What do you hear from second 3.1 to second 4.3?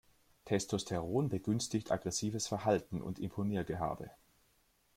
Imponiergehabe.